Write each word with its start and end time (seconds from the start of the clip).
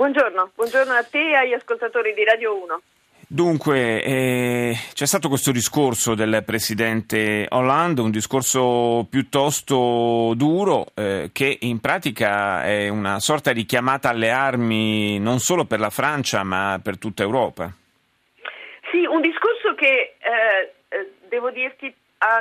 Buongiorno, 0.00 0.52
buongiorno 0.54 0.94
a 0.94 1.04
te 1.04 1.18
e 1.18 1.34
agli 1.34 1.52
ascoltatori 1.52 2.14
di 2.14 2.24
Radio 2.24 2.56
1. 2.62 2.80
Dunque, 3.28 4.02
eh, 4.02 4.72
c'è 4.94 5.04
stato 5.04 5.28
questo 5.28 5.52
discorso 5.52 6.14
del 6.14 6.42
presidente 6.42 7.46
Hollande, 7.50 8.00
un 8.00 8.10
discorso 8.10 9.06
piuttosto 9.10 10.32
duro 10.36 10.86
eh, 10.96 11.28
che 11.34 11.54
in 11.60 11.80
pratica 11.80 12.64
è 12.64 12.88
una 12.88 13.20
sorta 13.20 13.52
di 13.52 13.66
chiamata 13.66 14.08
alle 14.08 14.30
armi 14.30 15.18
non 15.18 15.38
solo 15.38 15.66
per 15.66 15.80
la 15.80 15.90
Francia 15.90 16.44
ma 16.44 16.80
per 16.82 16.96
tutta 16.96 17.22
Europa. 17.22 17.70
Sì, 18.90 19.04
un 19.04 19.20
discorso 19.20 19.74
che, 19.74 20.14
eh, 20.16 20.72
eh 20.88 21.12
devo 21.28 21.50
dirti, 21.50 21.94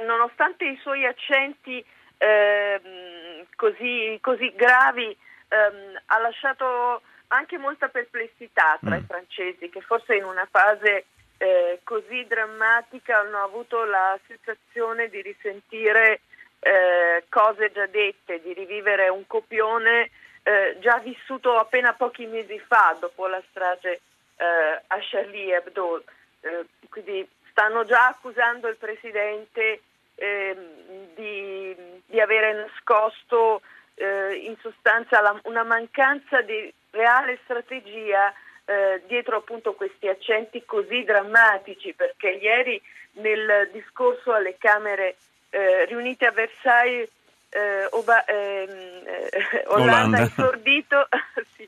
nonostante 0.08 0.64
i 0.64 0.80
suoi 0.82 1.06
accenti 1.06 1.84
ehm, 2.20 3.48
così, 3.58 4.18
così, 4.22 4.50
gravi, 4.56 5.14
ehm, 5.50 6.00
ha 6.06 6.20
lasciato 6.20 7.02
anche 7.30 7.58
molta 7.58 7.90
perplessità 7.90 8.78
tra 8.82 8.96
mm. 8.96 9.00
i 9.00 9.06
francesi 9.08 9.70
che 9.70 9.82
forse 9.82 10.16
in 10.16 10.24
una 10.24 10.48
fase 10.50 11.06
eh, 11.38 11.80
così 11.84 12.26
drammatica 12.28 13.20
hanno 13.20 13.44
avuto 13.44 13.84
la 13.86 14.18
sensazione 14.28 15.10
di 15.10 15.22
risentire 15.22 16.22
eh, 16.60 17.24
cose 17.30 17.72
già 17.72 17.86
dette, 17.86 18.42
di 18.42 18.54
rivivere 18.54 19.08
un 19.08 19.26
copione 19.26 20.10
eh, 20.44 20.78
già 20.80 20.98
vissuto 21.00 21.58
appena 21.58 21.94
pochi 21.94 22.26
mesi 22.26 22.60
fa 22.60 22.98
dopo 23.00 23.28
la 23.28 23.42
strage 23.50 24.02
eh, 24.36 24.84
a 24.88 24.98
Charlie 25.00 25.56
Hebdo. 25.56 26.04
Eh, 26.42 26.66
quindi 26.90 27.28
stanno 27.52 27.86
già 27.86 28.08
accusando 28.08 28.68
il 28.68 28.78
presidente 28.78 29.82
ehm, 30.16 31.14
di, 31.16 31.76
di, 32.06 32.20
avere 32.20 32.54
nascosto 32.54 33.62
eh, 33.96 34.34
in 34.44 34.56
sostanza 34.62 35.22
la, 35.22 35.40
una 35.44 35.64
mancanza 35.64 36.42
di 36.42 36.74
reale 36.92 37.40
strategia 37.44 38.34
eh, 38.66 39.02
dietro 39.08 39.38
appunto 39.38 39.74
questi 39.74 40.08
accenti 40.08 40.64
così 40.66 41.04
drammatici, 41.04 41.94
perché 41.94 42.30
ieri 42.30 42.82
nel 43.14 43.70
discorso 43.72 44.34
alle 44.34 44.56
Camere 44.58 45.16
eh, 45.50 45.86
riunite 45.86 46.26
a 46.26 46.32
Versailles 46.32 47.10
eh, 47.50 47.88
Oba, 47.92 48.26
ehm, 48.26 49.04
eh, 49.06 49.64
Hollande 49.68 50.18
ha 50.18 50.22
esordito, 50.22 51.08
sì, 51.56 51.68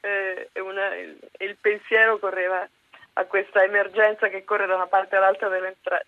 eh, 0.00 0.48
una, 0.60 0.94
il, 0.94 1.18
il, 1.38 1.56
pensiero 1.60 2.18
correva 2.18 2.66
a 3.14 3.24
questa 3.24 3.62
emergenza 3.62 4.28
che 4.28 4.44
corre 4.44 4.66
da 4.66 4.76
una 4.76 4.86
parte 4.86 5.16
all'altra 5.16 5.48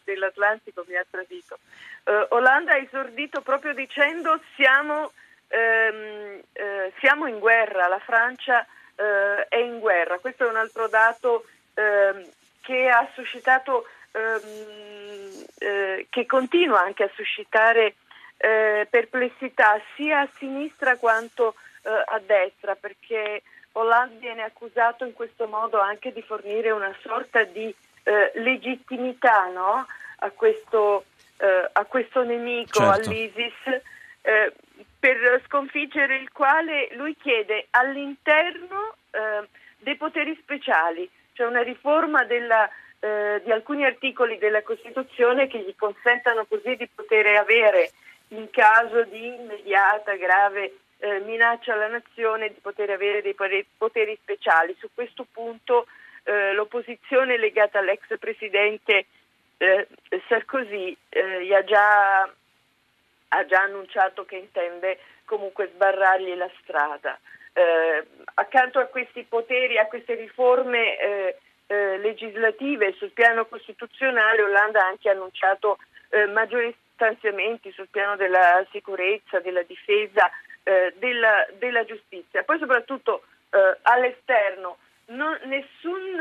dell'Atlantico, 0.05 0.85
mi 0.87 0.97
ha 0.97 1.05
tradito. 1.09 1.59
Uh, 2.05 2.25
Hollande 2.35 2.73
ha 2.73 2.79
esordito 2.79 3.43
proprio 3.43 3.75
dicendo 3.75 4.41
siamo 4.55 5.13
ehm, 5.51 6.41
eh, 6.53 6.93
siamo 7.01 7.27
in 7.27 7.39
guerra, 7.39 7.89
la 7.89 7.99
Francia 7.99 8.65
eh, 8.95 9.47
è 9.49 9.57
in 9.57 9.81
guerra. 9.81 10.19
Questo 10.19 10.47
è 10.47 10.49
un 10.49 10.57
altro 10.57 10.89
dato 10.89 11.45
ehm, 11.75 12.25
che 12.63 12.89
ha 12.89 13.09
suscitato, 13.15 13.87
ehm, 14.13 15.45
eh, 15.59 16.07
che 16.09 16.27
continua 16.27 16.81
anche 16.81 17.05
a 17.05 17.11
suscitare 17.15 17.97
eh, 18.37 18.87
perplessità 18.89 19.81
sia 19.97 20.21
a 20.21 20.29
sinistra 20.37 20.97
quanto 20.97 21.55
eh, 21.83 21.91
a 21.91 22.21
destra, 22.25 22.77
perché 22.77 23.43
Hollande 23.73 24.19
viene 24.19 24.43
accusato 24.43 25.05
in 25.05 25.13
questo 25.13 25.47
modo 25.47 25.81
anche 25.81 26.13
di 26.13 26.23
fornire 26.23 26.71
una 26.71 26.95
sorta 27.03 27.43
di 27.45 27.75
eh, 28.05 28.33
legittimità 28.37 29.47
no? 29.47 29.87
a, 30.23 30.31
questo, 30.31 31.05
a, 31.73 31.85
questo, 31.85 32.23
nemico, 32.23 32.81
certo. 32.81 33.09
all'ISIS 33.09 33.83
eh, 34.23 34.53
per 35.01 35.43
sconfiggere 35.47 36.17
il 36.17 36.31
quale 36.31 36.91
lui 36.93 37.17
chiede 37.17 37.67
all'interno 37.71 38.95
eh, 39.11 39.49
dei 39.79 39.97
poteri 39.97 40.39
speciali, 40.43 41.09
cioè 41.33 41.47
una 41.47 41.63
riforma 41.63 42.25
della, 42.25 42.69
eh, 43.01 43.41
di 43.43 43.51
alcuni 43.51 43.85
articoli 43.85 44.37
della 44.37 44.63
Costituzione 44.63 45.47
che 45.47 45.59
gli 45.61 45.75
consentano 45.75 46.45
così 46.45 46.77
di 46.77 46.87
poter 46.95 47.27
avere, 47.27 47.91
in 48.29 48.51
caso 48.51 49.03
di 49.05 49.27
immediata 49.27 50.15
grave 50.17 50.75
eh, 50.99 51.21
minaccia 51.21 51.73
alla 51.73 51.89
nazione, 51.89 52.49
di 52.49 52.61
poter 52.61 52.91
avere 52.91 53.23
dei 53.23 53.35
poteri 53.79 54.17
speciali. 54.21 54.77
Su 54.79 54.89
questo 54.95 55.27
punto 55.33 55.87
eh, 56.25 56.53
l'opposizione 56.53 57.39
legata 57.39 57.79
all'ex 57.79 58.01
presidente 58.19 59.07
eh, 59.57 59.89
Sarkozy 60.29 60.95
eh, 61.09 61.45
gli 61.45 61.55
ha 61.55 61.65
già 61.65 62.31
ha 63.33 63.47
già 63.47 63.63
annunciato 63.63 64.25
che 64.25 64.37
intende 64.37 64.99
comunque 65.25 65.71
sbarrargli 65.73 66.35
la 66.35 66.51
strada. 66.63 67.19
Eh, 67.53 68.07
accanto 68.35 68.79
a 68.79 68.87
questi 68.87 69.25
poteri, 69.25 69.79
a 69.79 69.87
queste 69.87 70.15
riforme 70.15 70.99
eh, 70.99 71.37
eh, 71.67 71.99
legislative 71.99 72.95
sul 72.99 73.11
piano 73.11 73.47
costituzionale, 73.47 74.43
Olanda 74.43 74.81
ha 74.81 74.89
anche 74.89 75.09
annunciato 75.09 75.79
eh, 76.11 76.27
maggiori 76.27 76.75
stanziamenti 76.95 77.71
sul 77.73 77.89
piano 77.89 78.17
della 78.17 78.65
sicurezza, 78.71 79.41
della 79.41 79.63
difesa, 79.63 80.31
eh, 80.65 80.93
della, 80.99 81.47
della, 81.59 81.85
giustizia. 81.85 82.43
Poi 82.43 82.59
soprattutto 82.59 83.23
eh, 83.51 83.79
all'esterno 83.83 84.79
non, 85.07 85.39
nessun 85.45 86.19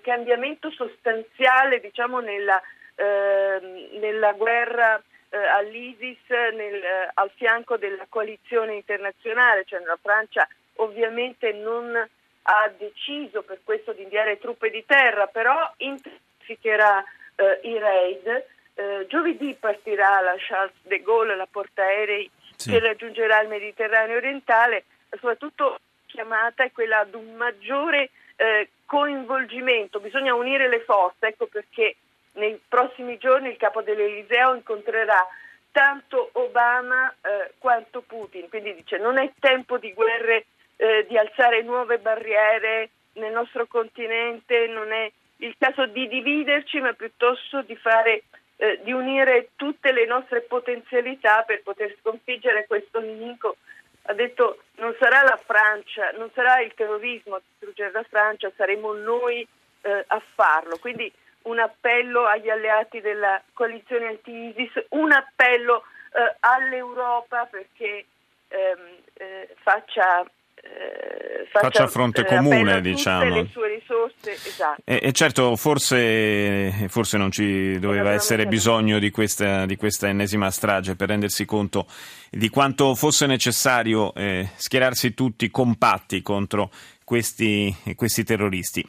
cambiamento 0.00 0.70
sostanziale 0.70 1.80
diciamo, 1.80 2.20
nella, 2.20 2.60
nella 2.96 4.32
guerra 4.32 5.02
eh, 5.32 5.38
all'ISIS 5.38 6.18
nel, 6.28 6.82
eh, 6.82 7.10
al 7.14 7.30
fianco 7.34 7.78
della 7.78 8.04
coalizione 8.08 8.74
internazionale, 8.74 9.64
cioè 9.64 9.80
la 9.80 9.98
Francia 10.00 10.46
ovviamente 10.76 11.52
non 11.52 11.96
ha 12.42 12.72
deciso 12.76 13.42
per 13.42 13.60
questo 13.64 13.92
di 13.92 14.02
inviare 14.02 14.38
truppe 14.38 14.68
di 14.68 14.84
terra, 14.84 15.26
però 15.26 15.72
intensificherà 15.78 17.02
eh, 17.36 17.60
i 17.62 17.78
raid. 17.78 18.44
Eh, 18.74 19.06
giovedì 19.08 19.54
partirà 19.58 20.20
la 20.20 20.34
Charles 20.36 20.74
de 20.82 21.02
Gaulle, 21.02 21.36
la 21.36 21.48
portaerei 21.50 22.30
sì. 22.56 22.70
che 22.70 22.80
raggiungerà 22.80 23.40
il 23.40 23.48
Mediterraneo 23.48 24.16
orientale, 24.16 24.84
soprattutto 25.10 25.78
chiamata 26.06 26.64
è 26.64 26.72
quella 26.72 27.00
ad 27.00 27.14
un 27.14 27.34
maggiore 27.34 28.10
eh, 28.36 28.68
coinvolgimento, 28.84 30.00
bisogna 30.00 30.34
unire 30.34 30.68
le 30.68 30.80
forze, 30.80 31.28
ecco 31.28 31.46
perché 31.46 31.96
nei 32.34 32.60
prossimi 32.68 33.18
giorni 33.18 33.50
il 33.50 33.56
capo 33.56 33.82
dell'Eliseo 33.82 34.54
incontrerà 34.54 35.26
tanto 35.70 36.30
Obama 36.32 37.10
eh, 37.10 37.52
quanto 37.58 38.02
Putin, 38.02 38.48
quindi 38.48 38.74
dice 38.74 38.98
non 38.98 39.18
è 39.18 39.30
tempo 39.40 39.78
di 39.78 39.92
guerre, 39.92 40.46
eh, 40.76 41.06
di 41.08 41.16
alzare 41.16 41.62
nuove 41.62 41.98
barriere 41.98 42.90
nel 43.14 43.32
nostro 43.32 43.66
continente, 43.66 44.66
non 44.68 44.92
è 44.92 45.10
il 45.38 45.54
caso 45.58 45.86
di 45.86 46.06
dividerci, 46.08 46.80
ma 46.80 46.92
piuttosto 46.92 47.62
di 47.62 47.76
fare 47.76 48.22
eh, 48.56 48.80
di 48.84 48.92
unire 48.92 49.50
tutte 49.56 49.92
le 49.92 50.06
nostre 50.06 50.42
potenzialità 50.42 51.42
per 51.42 51.62
poter 51.62 51.94
sconfiggere 52.00 52.66
questo 52.66 53.00
nemico. 53.00 53.56
Ha 54.04 54.14
detto 54.14 54.62
non 54.76 54.94
sarà 54.98 55.22
la 55.22 55.40
Francia, 55.42 56.10
non 56.12 56.30
sarà 56.32 56.60
il 56.60 56.72
terrorismo 56.74 57.36
a 57.36 57.42
distruggere 57.44 57.90
la 57.92 58.04
Francia, 58.08 58.52
saremo 58.56 58.92
noi 58.92 59.46
eh, 59.82 60.04
a 60.06 60.22
farlo. 60.34 60.78
Quindi 60.78 61.12
un 61.44 61.58
appello 61.58 62.26
agli 62.26 62.48
alleati 62.48 63.00
della 63.00 63.40
coalizione 63.52 64.08
anti-ISIS, 64.08 64.86
un 64.90 65.12
appello 65.12 65.84
eh, 66.12 66.36
all'Europa 66.40 67.46
perché 67.50 68.06
ehm, 68.48 68.96
eh, 69.14 69.54
faccia 69.62 70.24
eh, 70.64 71.46
faccia, 71.50 71.68
faccia, 71.68 71.86
fronte 71.88 72.24
comune, 72.24 72.80
diciamo. 72.80 73.34
le 73.34 73.48
sue 73.50 73.78
risorse, 73.80 74.30
esatto. 74.30 74.80
E, 74.84 75.00
e 75.02 75.12
certo, 75.12 75.56
forse, 75.56 76.86
forse, 76.88 77.18
non 77.18 77.32
ci 77.32 77.78
doveva 77.80 78.12
essere 78.12 78.46
bisogno 78.46 79.00
di 79.00 79.10
questa, 79.10 79.66
di 79.66 79.74
questa, 79.74 80.06
ennesima 80.06 80.50
strage 80.52 80.94
per 80.94 81.08
rendersi 81.08 81.44
conto 81.44 81.86
di 82.30 82.48
quanto 82.48 82.94
fosse 82.94 83.26
necessario 83.26 84.14
eh, 84.14 84.50
schierarsi 84.54 85.14
tutti 85.14 85.50
compatti 85.50 86.22
contro 86.22 86.70
questi, 87.04 87.74
questi 87.96 88.22
terroristi. 88.22 88.86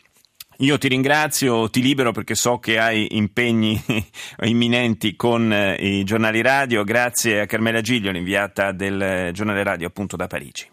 Io 0.57 0.77
ti 0.77 0.87
ringrazio, 0.87 1.69
ti 1.69 1.81
libero 1.81 2.11
perché 2.11 2.35
so 2.35 2.59
che 2.59 2.77
hai 2.77 3.15
impegni 3.17 3.81
imminenti 4.43 5.15
con 5.15 5.51
eh, 5.51 5.75
i 5.75 6.03
giornali 6.03 6.41
radio. 6.41 6.83
Grazie 6.83 7.41
a 7.41 7.45
Carmela 7.45 7.81
Giglio, 7.81 8.11
l'inviata 8.11 8.71
del 8.71 9.31
giornale 9.33 9.63
radio 9.63 9.87
appunto 9.87 10.15
da 10.15 10.27
Parigi. 10.27 10.67